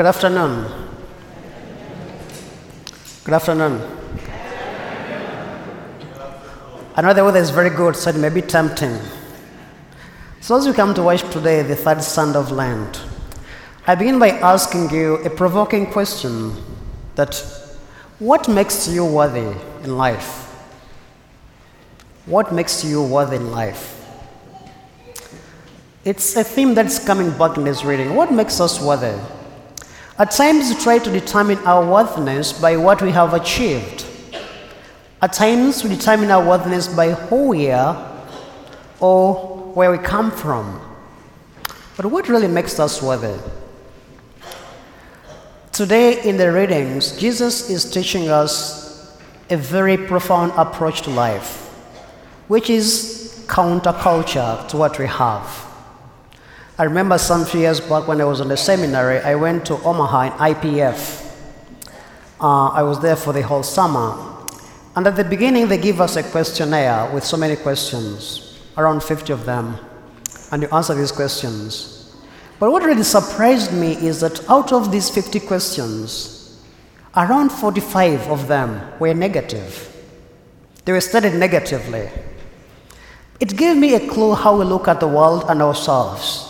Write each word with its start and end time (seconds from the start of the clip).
Good 0.00 0.06
afternoon. 0.06 0.64
Good 3.22 3.34
afternoon. 3.34 3.82
I 6.96 7.02
know 7.02 7.12
the 7.12 7.22
weather 7.22 7.38
is 7.38 7.50
very 7.50 7.68
good, 7.68 7.94
so 7.94 8.08
it 8.08 8.16
may 8.16 8.30
be 8.30 8.40
tempting. 8.40 8.98
So, 10.40 10.56
as 10.56 10.66
we 10.66 10.72
come 10.72 10.94
to 10.94 11.02
worship 11.02 11.30
today, 11.30 11.60
the 11.60 11.76
third 11.76 12.02
Sunday 12.02 12.38
of 12.38 12.50
Lent, 12.50 13.02
I 13.86 13.94
begin 13.94 14.18
by 14.18 14.30
asking 14.30 14.88
you 14.88 15.16
a 15.16 15.28
provoking 15.28 15.84
question 15.84 16.54
that 17.16 17.34
what 18.20 18.48
makes 18.48 18.88
you 18.88 19.04
worthy 19.04 19.54
in 19.84 19.98
life? 19.98 20.46
What 22.24 22.54
makes 22.54 22.82
you 22.82 23.02
worthy 23.02 23.36
in 23.36 23.50
life? 23.50 24.02
It's 26.06 26.36
a 26.36 26.42
theme 26.42 26.72
that's 26.72 26.98
coming 26.98 27.36
back 27.36 27.58
in 27.58 27.64
this 27.64 27.84
reading. 27.84 28.14
What 28.14 28.32
makes 28.32 28.62
us 28.62 28.80
worthy? 28.80 29.14
At 30.20 30.32
times, 30.32 30.68
we 30.68 30.78
try 30.78 30.98
to 30.98 31.10
determine 31.10 31.56
our 31.60 31.82
worthiness 31.82 32.52
by 32.52 32.76
what 32.76 33.00
we 33.00 33.10
have 33.10 33.32
achieved. 33.32 34.04
At 35.22 35.32
times, 35.32 35.82
we 35.82 35.88
determine 35.88 36.30
our 36.30 36.46
worthiness 36.46 36.88
by 36.88 37.12
who 37.12 37.48
we 37.48 37.70
are 37.70 38.22
or 39.00 39.72
where 39.72 39.90
we 39.90 39.96
come 39.96 40.30
from. 40.30 40.78
But 41.96 42.04
what 42.04 42.28
really 42.28 42.48
makes 42.48 42.78
us 42.78 43.00
worthy? 43.00 43.34
Today, 45.72 46.22
in 46.28 46.36
the 46.36 46.52
readings, 46.52 47.16
Jesus 47.16 47.70
is 47.70 47.90
teaching 47.90 48.28
us 48.28 49.18
a 49.48 49.56
very 49.56 49.96
profound 49.96 50.52
approach 50.54 51.00
to 51.02 51.10
life, 51.10 51.66
which 52.46 52.68
is 52.68 53.42
counterculture 53.46 54.68
to 54.68 54.76
what 54.76 54.98
we 54.98 55.06
have. 55.06 55.69
I 56.80 56.84
remember 56.84 57.18
some 57.18 57.44
few 57.44 57.60
years 57.60 57.78
back 57.78 58.08
when 58.08 58.22
I 58.22 58.24
was 58.24 58.40
in 58.40 58.48
the 58.48 58.56
seminary, 58.56 59.18
I 59.18 59.34
went 59.34 59.66
to 59.66 59.74
Omaha 59.82 60.22
in 60.22 60.54
IPF. 60.54 61.30
Uh, 62.40 62.68
I 62.68 62.82
was 62.82 62.98
there 63.00 63.16
for 63.16 63.34
the 63.34 63.42
whole 63.42 63.62
summer. 63.62 64.16
And 64.96 65.06
at 65.06 65.14
the 65.14 65.24
beginning, 65.24 65.68
they 65.68 65.76
give 65.76 66.00
us 66.00 66.16
a 66.16 66.22
questionnaire 66.22 67.12
with 67.12 67.22
so 67.22 67.36
many 67.36 67.56
questions, 67.56 68.58
around 68.78 69.02
50 69.02 69.30
of 69.30 69.44
them. 69.44 69.76
And 70.52 70.62
you 70.62 70.70
answer 70.70 70.94
these 70.94 71.12
questions. 71.12 72.16
But 72.58 72.72
what 72.72 72.82
really 72.82 73.02
surprised 73.02 73.74
me 73.74 73.92
is 73.92 74.20
that 74.22 74.48
out 74.48 74.72
of 74.72 74.90
these 74.90 75.10
50 75.10 75.38
questions, 75.40 76.64
around 77.14 77.52
45 77.52 78.26
of 78.28 78.48
them 78.48 78.80
were 78.98 79.12
negative. 79.12 79.86
They 80.86 80.92
were 80.92 81.02
studied 81.02 81.34
negatively. 81.34 82.08
It 83.38 83.54
gave 83.54 83.76
me 83.76 83.96
a 83.96 84.08
clue 84.08 84.34
how 84.34 84.58
we 84.58 84.64
look 84.64 84.88
at 84.88 84.98
the 84.98 85.08
world 85.08 85.44
and 85.46 85.60
ourselves. 85.60 86.46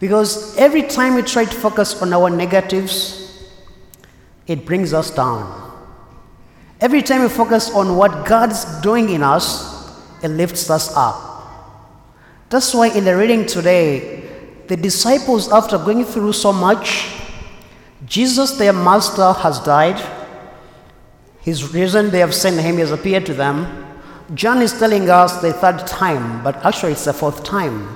Because 0.00 0.56
every 0.56 0.82
time 0.82 1.14
we 1.14 1.22
try 1.22 1.44
to 1.44 1.54
focus 1.54 2.00
on 2.00 2.12
our 2.12 2.30
negatives, 2.30 3.50
it 4.46 4.64
brings 4.64 4.92
us 4.92 5.10
down. 5.10 5.64
Every 6.80 7.02
time 7.02 7.22
we 7.22 7.28
focus 7.28 7.70
on 7.70 7.96
what 7.96 8.24
God's 8.24 8.64
doing 8.80 9.10
in 9.10 9.22
us, 9.22 9.76
it 10.22 10.28
lifts 10.28 10.70
us 10.70 10.94
up. 10.96 11.24
That's 12.50 12.72
why 12.72 12.88
in 12.88 13.04
the 13.04 13.16
reading 13.16 13.44
today, 13.46 14.24
the 14.68 14.76
disciples, 14.76 15.50
after 15.50 15.76
going 15.76 16.04
through 16.04 16.32
so 16.34 16.52
much, 16.52 17.14
Jesus, 18.06 18.52
their 18.52 18.72
master, 18.72 19.32
has 19.32 19.58
died. 19.60 20.00
His 21.40 21.74
reason 21.74 22.10
they 22.10 22.20
have 22.20 22.34
sent 22.34 22.60
him, 22.60 22.76
has 22.76 22.92
appeared 22.92 23.26
to 23.26 23.34
them. 23.34 23.86
John 24.34 24.62
is 24.62 24.78
telling 24.78 25.10
us 25.10 25.40
the 25.40 25.52
third 25.52 25.86
time, 25.86 26.44
but 26.44 26.56
actually 26.64 26.92
it's 26.92 27.06
the 27.06 27.12
fourth 27.12 27.42
time. 27.42 27.88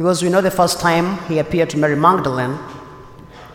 Because 0.00 0.22
we 0.22 0.30
know 0.30 0.40
the 0.40 0.50
first 0.50 0.80
time 0.80 1.18
he 1.28 1.40
appeared 1.40 1.68
to 1.68 1.76
Mary 1.76 1.94
Magdalene. 1.94 2.58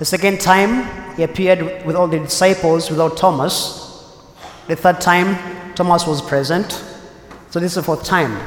The 0.00 0.04
second 0.04 0.40
time 0.40 1.14
he 1.14 1.22
appeared 1.22 1.86
with 1.86 1.94
all 1.94 2.08
the 2.08 2.18
disciples 2.18 2.90
without 2.90 3.16
Thomas. 3.16 4.18
The 4.66 4.74
third 4.74 5.00
time 5.00 5.36
Thomas 5.76 6.04
was 6.04 6.20
present. 6.20 6.72
So 7.50 7.60
this 7.60 7.70
is 7.70 7.74
the 7.76 7.84
fourth 7.84 8.02
time. 8.02 8.44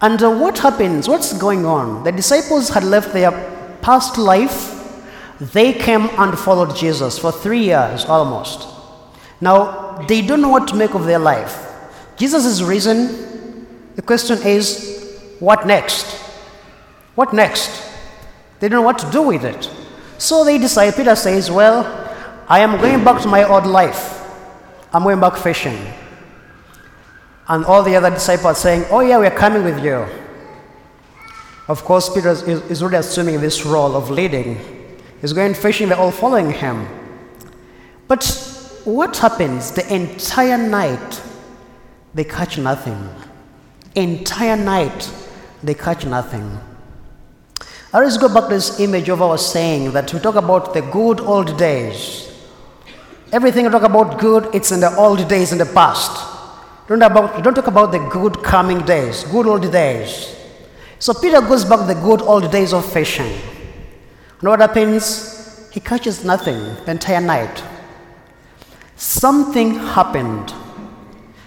And 0.00 0.22
uh, 0.22 0.30
what 0.30 0.60
happens? 0.60 1.08
What's 1.08 1.36
going 1.36 1.66
on? 1.66 2.04
The 2.04 2.12
disciples 2.12 2.68
had 2.68 2.84
left 2.84 3.12
their 3.12 3.32
past 3.82 4.16
life. 4.16 4.72
They 5.40 5.72
came 5.72 6.08
and 6.16 6.38
followed 6.38 6.76
Jesus 6.76 7.18
for 7.18 7.32
three 7.32 7.64
years 7.64 8.04
almost. 8.04 8.68
Now, 9.40 10.04
they 10.06 10.24
don't 10.24 10.40
know 10.40 10.50
what 10.50 10.68
to 10.68 10.76
make 10.76 10.94
of 10.94 11.04
their 11.04 11.18
life. 11.18 11.66
Jesus 12.16 12.46
is 12.46 12.62
risen. 12.62 13.66
The 13.96 14.02
question 14.02 14.38
is, 14.46 15.34
what 15.40 15.66
next? 15.66 16.15
What 17.16 17.32
next? 17.32 17.82
They 18.60 18.68
don't 18.68 18.80
know 18.80 18.86
what 18.86 18.98
to 18.98 19.10
do 19.10 19.22
with 19.22 19.44
it. 19.44 19.70
So 20.18 20.44
they 20.44 20.58
decide, 20.58 20.94
Peter 20.94 21.16
says, 21.16 21.50
Well, 21.50 21.84
I 22.48 22.60
am 22.60 22.80
going 22.80 23.02
back 23.02 23.20
to 23.22 23.28
my 23.28 23.42
old 23.42 23.66
life. 23.66 24.22
I'm 24.92 25.02
going 25.02 25.20
back 25.20 25.36
fishing. 25.36 25.76
And 27.48 27.64
all 27.64 27.82
the 27.82 27.96
other 27.96 28.10
disciples 28.10 28.46
are 28.46 28.54
saying, 28.54 28.84
Oh, 28.90 29.00
yeah, 29.00 29.18
we're 29.18 29.30
coming 29.30 29.64
with 29.64 29.82
you. 29.82 30.06
Of 31.68 31.84
course, 31.84 32.12
Peter 32.12 32.30
is, 32.30 32.42
is 32.42 32.82
really 32.82 32.96
assuming 32.96 33.40
this 33.40 33.66
role 33.66 33.96
of 33.96 34.10
leading. 34.10 34.60
He's 35.20 35.32
going 35.32 35.54
fishing, 35.54 35.88
they're 35.88 35.98
all 35.98 36.12
following 36.12 36.52
him. 36.52 36.86
But 38.08 38.24
what 38.84 39.16
happens? 39.16 39.72
The 39.72 39.92
entire 39.92 40.58
night, 40.58 41.22
they 42.14 42.24
catch 42.24 42.58
nothing. 42.58 43.08
Entire 43.94 44.56
night, 44.56 45.10
they 45.62 45.74
catch 45.74 46.04
nothing. 46.04 46.60
I 47.92 47.98
always 47.98 48.18
go 48.18 48.32
back 48.32 48.44
to 48.44 48.54
this 48.56 48.80
image 48.80 49.08
of 49.08 49.22
our 49.22 49.38
saying 49.38 49.92
that 49.92 50.12
we 50.12 50.18
talk 50.18 50.34
about 50.34 50.74
the 50.74 50.82
good 50.82 51.20
old 51.20 51.56
days. 51.56 52.32
Everything 53.32 53.64
we 53.64 53.70
talk 53.70 53.82
about 53.82 54.18
good, 54.18 54.54
it's 54.54 54.72
in 54.72 54.80
the 54.80 54.94
old 54.96 55.28
days 55.28 55.52
in 55.52 55.58
the 55.58 55.66
past. 55.66 56.34
Don't, 56.88 57.02
about, 57.02 57.42
don't 57.42 57.54
talk 57.54 57.66
about 57.66 57.92
the 57.92 57.98
good 58.10 58.42
coming 58.42 58.80
days, 58.80 59.24
good 59.24 59.46
old 59.46 59.70
days. 59.70 60.36
So 60.98 61.14
Peter 61.14 61.40
goes 61.40 61.64
back 61.64 61.80
to 61.80 61.86
the 61.86 61.94
good 62.00 62.22
old 62.22 62.50
days 62.50 62.72
of 62.72 62.90
fishing. 62.92 63.32
And 64.40 64.48
what 64.48 64.60
happens? 64.60 65.70
He 65.70 65.80
catches 65.80 66.24
nothing 66.24 66.58
the 66.84 66.90
entire 66.90 67.20
night. 67.20 67.62
Something 68.96 69.74
happened. 69.74 70.52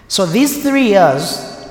So 0.08 0.26
these 0.26 0.62
three 0.64 0.90
years 0.90 1.68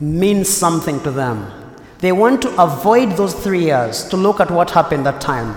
mean 0.00 0.44
something 0.44 1.00
to 1.02 1.10
them. 1.10 1.59
They 2.00 2.12
want 2.12 2.40
to 2.42 2.62
avoid 2.62 3.12
those 3.12 3.34
three 3.34 3.64
years 3.64 4.04
to 4.08 4.16
look 4.16 4.40
at 4.40 4.50
what 4.50 4.70
happened 4.70 5.04
that 5.04 5.20
time, 5.20 5.54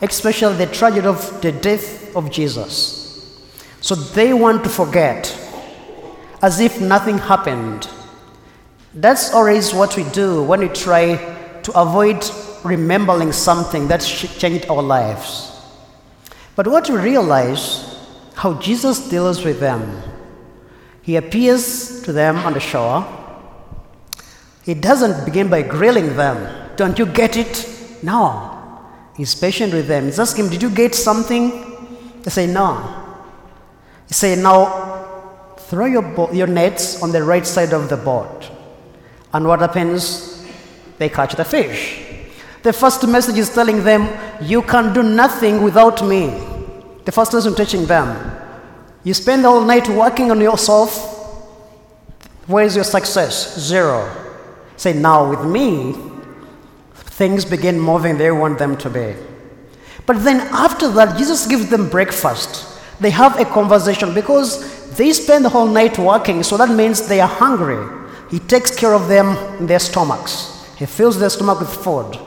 especially 0.00 0.56
the 0.56 0.66
tragedy 0.66 1.06
of 1.06 1.42
the 1.42 1.50
death 1.50 2.14
of 2.14 2.30
Jesus. 2.30 3.00
So 3.80 3.96
they 3.96 4.32
want 4.32 4.62
to 4.62 4.70
forget 4.70 5.36
as 6.40 6.60
if 6.60 6.80
nothing 6.80 7.18
happened. 7.18 7.88
That's 8.94 9.32
always 9.32 9.74
what 9.74 9.96
we 9.96 10.04
do 10.10 10.44
when 10.44 10.60
we 10.60 10.68
try 10.68 11.16
to 11.62 11.72
avoid 11.80 12.24
remembering 12.64 13.32
something 13.32 13.88
that 13.88 14.02
changed 14.02 14.66
our 14.68 14.82
lives. 14.82 15.50
But 16.54 16.68
what 16.68 16.88
we 16.88 16.96
realize, 16.96 17.98
how 18.34 18.54
Jesus 18.60 19.08
deals 19.08 19.44
with 19.44 19.58
them. 19.58 20.02
He 21.02 21.16
appears 21.16 22.02
to 22.02 22.12
them 22.12 22.36
on 22.38 22.52
the 22.52 22.60
shore 22.60 23.04
he 24.62 24.74
doesn't 24.74 25.24
begin 25.24 25.48
by 25.48 25.62
grilling 25.62 26.16
them. 26.16 26.76
Don't 26.76 26.98
you 26.98 27.06
get 27.06 27.36
it? 27.36 27.68
No. 28.02 28.48
He's 29.16 29.34
patient 29.34 29.72
with 29.72 29.88
them. 29.88 30.04
He's 30.04 30.18
asking, 30.18 30.48
Did 30.50 30.62
you 30.62 30.70
get 30.70 30.94
something? 30.94 31.50
They 32.22 32.30
say, 32.30 32.46
No. 32.46 32.76
He 34.08 34.14
say, 34.14 34.36
Now 34.36 35.54
throw 35.58 35.86
your, 35.86 36.02
bo- 36.02 36.32
your 36.32 36.46
nets 36.46 37.02
on 37.02 37.12
the 37.12 37.22
right 37.22 37.46
side 37.46 37.72
of 37.72 37.88
the 37.88 37.96
boat. 37.96 38.50
And 39.32 39.46
what 39.46 39.60
happens? 39.60 40.44
They 40.98 41.08
catch 41.08 41.34
the 41.34 41.44
fish. 41.44 42.04
The 42.62 42.72
first 42.72 43.06
message 43.08 43.38
is 43.38 43.52
telling 43.52 43.82
them, 43.82 44.08
You 44.40 44.62
can 44.62 44.94
do 44.94 45.02
nothing 45.02 45.62
without 45.62 46.06
me. 46.06 46.28
The 47.04 47.12
first 47.12 47.32
lesson 47.32 47.54
teaching 47.54 47.86
them. 47.86 48.38
You 49.02 49.12
spend 49.14 49.42
whole 49.42 49.64
night 49.64 49.88
working 49.88 50.30
on 50.30 50.40
yourself. 50.40 51.08
Where 52.46 52.64
is 52.64 52.76
your 52.76 52.84
success? 52.84 53.58
Zero. 53.58 54.21
Say, 54.82 54.94
now 54.94 55.30
with 55.30 55.44
me, 55.44 55.94
things 56.92 57.44
begin 57.44 57.78
moving 57.78 58.18
they 58.18 58.32
want 58.32 58.58
them 58.58 58.76
to 58.78 58.90
be. 58.90 59.14
But 60.06 60.24
then 60.24 60.40
after 60.50 60.88
that, 60.88 61.16
Jesus 61.16 61.46
gives 61.46 61.70
them 61.70 61.88
breakfast. 61.88 62.66
They 62.98 63.10
have 63.10 63.38
a 63.38 63.44
conversation 63.44 64.12
because 64.12 64.96
they 64.96 65.12
spend 65.12 65.44
the 65.44 65.50
whole 65.50 65.68
night 65.68 66.00
working, 66.00 66.42
so 66.42 66.56
that 66.56 66.68
means 66.68 67.06
they 67.06 67.20
are 67.20 67.28
hungry. 67.28 67.86
He 68.28 68.40
takes 68.40 68.74
care 68.74 68.92
of 68.92 69.06
them 69.06 69.36
in 69.60 69.68
their 69.68 69.78
stomachs. 69.78 70.66
He 70.76 70.86
fills 70.86 71.16
their 71.16 71.30
stomach 71.30 71.60
with 71.60 71.72
food. 71.72 72.18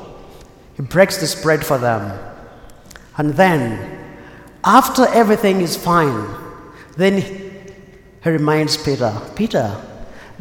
He 0.78 0.82
breaks 0.82 1.18
this 1.18 1.36
bread 1.36 1.66
for 1.66 1.78
them. 1.78 2.18
And 3.18 3.34
then, 3.34 4.16
after 4.64 5.06
everything 5.08 5.60
is 5.60 5.76
fine, 5.76 6.26
then 6.96 7.18
he 8.24 8.30
reminds 8.30 8.78
Peter, 8.78 9.12
Peter, 9.36 9.76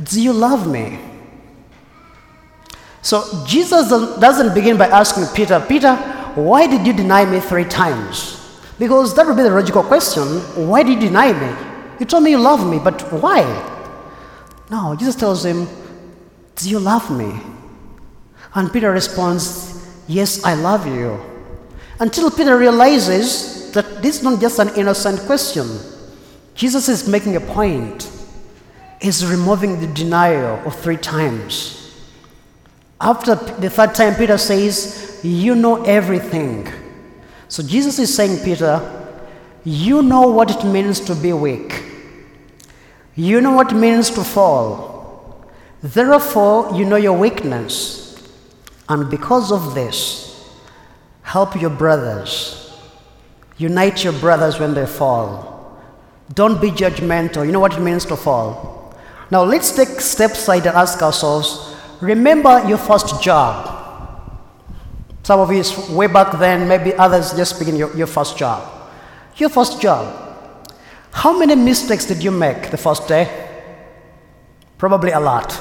do 0.00 0.22
you 0.22 0.32
love 0.32 0.70
me? 0.70 1.00
So 3.04 3.44
Jesus 3.44 3.90
doesn't 3.90 4.54
begin 4.54 4.78
by 4.78 4.86
asking 4.86 5.26
Peter, 5.34 5.62
Peter, 5.68 5.94
Why 6.34 6.66
did 6.66 6.86
you 6.86 6.94
deny 6.94 7.26
me 7.26 7.38
three 7.38 7.66
times? 7.66 8.40
Because 8.78 9.14
that 9.14 9.26
would 9.26 9.36
be 9.36 9.42
the 9.42 9.50
logical 9.50 9.82
question. 9.82 10.22
Why 10.66 10.82
did 10.82 11.02
you 11.02 11.08
deny 11.08 11.32
me? 11.34 11.54
You 12.00 12.06
told 12.06 12.24
me 12.24 12.30
you 12.30 12.38
love 12.38 12.66
me, 12.66 12.78
but 12.78 13.02
why? 13.12 13.42
No, 14.70 14.96
Jesus 14.96 15.16
tells 15.16 15.44
him, 15.44 15.68
Do 16.56 16.70
you 16.70 16.78
love 16.78 17.10
me? 17.10 17.38
And 18.54 18.72
Peter 18.72 18.90
responds, 18.90 19.86
Yes, 20.08 20.42
I 20.42 20.54
love 20.54 20.86
you. 20.86 21.20
Until 22.00 22.30
Peter 22.30 22.56
realizes 22.56 23.70
that 23.72 24.00
this 24.00 24.16
is 24.16 24.22
not 24.22 24.40
just 24.40 24.58
an 24.58 24.70
innocent 24.76 25.20
question. 25.26 25.68
Jesus 26.54 26.88
is 26.88 27.06
making 27.06 27.36
a 27.36 27.40
point. 27.40 28.10
He's 28.98 29.26
removing 29.26 29.78
the 29.78 29.88
denial 29.88 30.66
of 30.66 30.74
three 30.80 30.96
times. 30.96 31.83
After 33.04 33.34
the 33.34 33.68
third 33.68 33.94
time, 33.94 34.14
Peter 34.14 34.38
says, 34.38 35.20
You 35.22 35.54
know 35.54 35.84
everything. 35.84 36.66
So 37.48 37.62
Jesus 37.62 37.98
is 37.98 38.14
saying, 38.14 38.42
Peter, 38.42 38.80
you 39.62 40.02
know 40.02 40.28
what 40.28 40.50
it 40.50 40.66
means 40.66 41.00
to 41.00 41.14
be 41.14 41.34
weak. 41.34 41.84
You 43.14 43.42
know 43.42 43.52
what 43.52 43.72
it 43.72 43.74
means 43.74 44.08
to 44.12 44.24
fall. 44.24 45.46
Therefore, 45.82 46.74
you 46.74 46.86
know 46.86 46.96
your 46.96 47.16
weakness. 47.16 48.26
And 48.88 49.10
because 49.10 49.52
of 49.52 49.74
this, 49.74 50.48
help 51.20 51.60
your 51.60 51.70
brothers. 51.70 52.72
Unite 53.58 54.02
your 54.02 54.14
brothers 54.14 54.58
when 54.58 54.72
they 54.72 54.86
fall. 54.86 55.78
Don't 56.32 56.58
be 56.58 56.70
judgmental. 56.70 57.44
You 57.44 57.52
know 57.52 57.60
what 57.60 57.74
it 57.74 57.80
means 57.80 58.06
to 58.06 58.16
fall. 58.16 58.96
Now, 59.30 59.44
let's 59.44 59.76
take 59.76 59.88
steps 59.88 60.06
step 60.06 60.30
aside 60.30 60.66
and 60.66 60.76
ask 60.76 61.02
ourselves 61.02 61.73
remember 62.00 62.66
your 62.68 62.78
first 62.78 63.22
job. 63.22 63.70
Some 65.22 65.40
of 65.40 65.50
you 65.50 65.58
is 65.58 65.88
way 65.88 66.06
back 66.06 66.38
then, 66.38 66.68
maybe 66.68 66.94
others 66.94 67.32
just 67.32 67.58
begin 67.58 67.76
your, 67.76 67.94
your 67.96 68.06
first 68.06 68.36
job. 68.36 68.90
Your 69.36 69.48
first 69.48 69.80
job. 69.80 70.20
How 71.10 71.38
many 71.38 71.54
mistakes 71.54 72.04
did 72.04 72.22
you 72.22 72.30
make 72.30 72.70
the 72.70 72.76
first 72.76 73.08
day? 73.08 73.48
Probably 74.76 75.12
a 75.12 75.20
lot. 75.20 75.58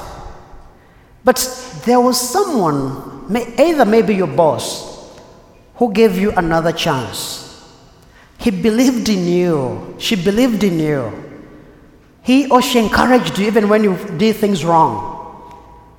But 1.24 1.38
there 1.86 2.00
was 2.00 2.20
someone, 2.20 3.32
may, 3.32 3.54
either 3.56 3.84
maybe 3.84 4.14
your 4.14 4.26
boss, 4.26 4.92
who 5.76 5.92
gave 5.92 6.18
you 6.18 6.32
another 6.32 6.72
chance. 6.72 7.40
He 8.38 8.50
believed 8.50 9.08
in 9.08 9.26
you. 9.26 9.96
She 9.98 10.16
believed 10.16 10.62
in 10.62 10.78
you. 10.78 11.24
He 12.22 12.50
or 12.50 12.60
she 12.60 12.78
encouraged 12.78 13.38
you 13.38 13.46
even 13.46 13.68
when 13.68 13.84
you 13.84 13.96
did 14.18 14.36
things 14.36 14.64
wrong. 14.64 15.13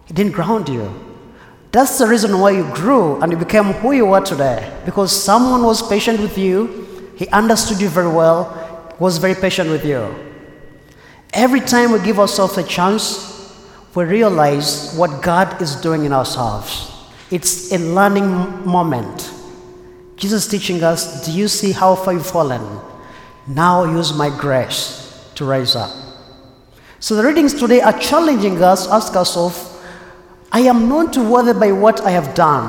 He 0.06 0.14
didn't 0.14 0.34
ground 0.34 0.70
you. 0.70 0.92
That's 1.72 1.98
the 1.98 2.08
reason 2.08 2.40
why 2.40 2.52
you 2.52 2.64
grew 2.74 3.22
and 3.22 3.32
you 3.32 3.38
became 3.38 3.66
who 3.66 3.92
you 3.92 4.14
are 4.14 4.22
today. 4.22 4.72
Because 4.86 5.12
someone 5.12 5.64
was 5.64 5.88
patient 5.88 6.20
with 6.20 6.38
you, 6.38 7.12
he 7.18 7.28
understood 7.30 7.82
you 7.82 7.90
very 7.90 8.08
well, 8.08 8.96
was 9.00 9.18
very 9.18 9.36
patient 9.36 9.70
with 9.70 9.84
you. 9.84 10.14
Every 11.34 11.60
time 11.60 11.92
we 11.92 12.00
give 12.00 12.20
ourselves 12.20 12.58
a 12.58 12.64
chance, 12.64 13.36
we 13.94 14.06
realize 14.06 14.96
what 14.96 15.22
God 15.22 15.62
is 15.62 15.76
doing 15.76 16.06
in 16.06 16.14
ourselves. 16.14 16.92
It's 17.32 17.72
a 17.74 17.78
learning 17.78 18.66
moment. 18.66 19.32
Jesus 20.16 20.48
teaching 20.48 20.84
us, 20.84 21.26
Do 21.26 21.32
you 21.32 21.48
see 21.48 21.72
how 21.72 21.96
far 21.96 22.14
you've 22.14 22.26
fallen? 22.26 22.80
Now 23.48 23.84
use 23.84 24.14
my 24.14 24.30
grace 24.30 25.30
to 25.36 25.46
rise 25.46 25.76
up. 25.76 25.92
So 27.00 27.16
the 27.16 27.24
readings 27.24 27.54
today 27.54 27.82
are 27.82 27.98
challenging 28.00 28.64
us, 28.64 28.88
ask 28.88 29.16
ourselves, 29.16 29.75
I 30.56 30.62
am 30.62 30.88
not 30.88 31.18
worthy 31.18 31.52
by 31.52 31.74
what 31.74 32.00
I 32.00 32.12
have 32.12 32.34
done. 32.34 32.64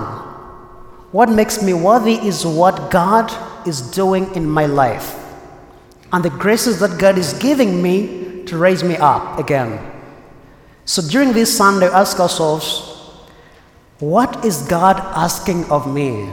What 1.13 1.29
makes 1.29 1.63
me 1.63 1.73
worthy 1.73 2.15
is 2.15 2.45
what 2.45 2.91
God 2.91 3.31
is 3.65 3.81
doing 3.81 4.35
in 4.35 4.51
my 4.51 4.67
life 4.67 5.15
and 6.13 6.25
the 6.25 6.31
graces 6.31 6.81
that 6.81 6.99
God 6.99 7.17
is 7.17 7.33
giving 7.35 7.81
me 7.81 8.43
to 8.47 8.59
raise 8.59 8.83
me 8.83 8.97
up 8.97 9.39
again. 9.39 9.79
So 10.85 11.01
during 11.01 11.33
this 11.33 11.57
Sunday, 11.57 11.87
ask 11.87 12.19
ourselves, 12.19 12.91
what 14.01 14.45
is 14.45 14.63
God 14.63 14.97
asking 15.15 15.71
of 15.71 15.87
me? 15.87 16.29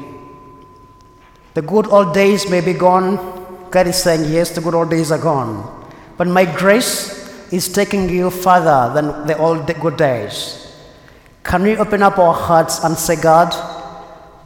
The 1.53 1.61
good 1.61 1.85
old 1.85 2.15
days 2.15 2.49
may 2.49 2.61
be 2.61 2.73
gone. 2.73 3.69
God 3.69 3.85
is 3.85 4.01
saying, 4.01 4.33
yes, 4.33 4.49
the 4.49 4.61
good 4.61 4.73
old 4.73 4.89
days 4.89 5.11
are 5.11 5.21
gone. 5.21 5.87
But 6.17 6.25
my 6.25 6.45
grace 6.45 7.29
is 7.53 7.71
taking 7.71 8.09
you 8.09 8.31
further 8.31 8.91
than 8.95 9.27
the 9.27 9.37
old 9.37 9.67
good 9.79 9.97
days. 9.97 10.62
Can 11.43 11.63
we 11.63 11.77
open 11.77 12.01
up 12.01 12.17
our 12.17 12.33
hearts 12.33 12.83
and 12.83 12.97
say, 12.97 13.15
God, 13.21 13.53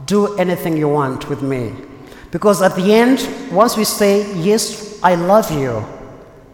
do 0.04 0.36
anything 0.36 0.76
you 0.76 0.88
want 0.88 1.28
with 1.28 1.42
me? 1.42 1.72
Because 2.30 2.60
at 2.60 2.74
the 2.76 2.92
end, 2.92 3.26
once 3.52 3.76
we 3.76 3.84
say, 3.84 4.34
Yes, 4.36 5.00
I 5.02 5.14
love 5.14 5.50
you, 5.50 5.84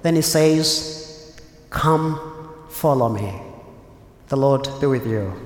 then 0.02 0.16
He 0.16 0.22
says, 0.22 1.40
Come, 1.70 2.20
follow 2.68 3.08
me. 3.08 3.40
The 4.28 4.36
Lord 4.36 4.68
be 4.80 4.86
with 4.86 5.06
you. 5.06 5.43